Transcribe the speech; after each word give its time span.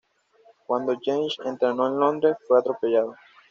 Cuando 0.65 0.97
James 0.99 1.37
entró 1.45 1.69
en 1.69 1.77
Londres, 1.99 2.35
fue 2.47 2.57
atropellado. 2.59 3.13